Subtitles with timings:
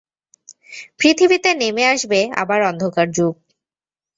[0.99, 3.33] পৃথিবীতে নেমে আসবে আবার অন্ধকার-যুগ।